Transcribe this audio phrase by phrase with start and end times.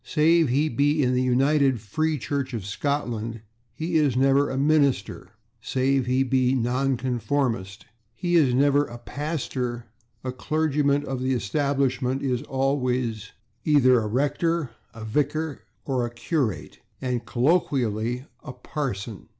[0.03, 5.27] Save he be in the United Free Church of Scotland, he is never a /minister/;
[5.61, 7.85] save he be a nonconformist,
[8.15, 9.83] he is never a /pastor/;
[10.23, 13.33] a clergyman of the Establishment is always
[13.63, 19.27] either a /rector/, a /vicar/ or a /curate/, and colloquially a /parson